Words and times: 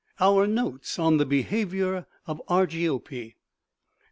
OUR 0.19 0.47
NOTES 0.47 0.97
ON 0.97 1.17
THE 1.17 1.27
BEHAVIOR 1.27 2.07
OF 2.25 2.41
ARGIOPE 2.47 3.11
"Nov. 3.11 3.31